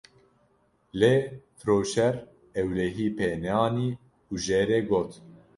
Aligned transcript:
lê 0.99 1.15
firoşer 1.57 2.15
ewlehî 2.59 3.07
pê 3.17 3.29
neanî 3.43 3.89
û 4.31 4.33
jê 4.45 4.61
re 4.69 4.79
got 4.89 5.11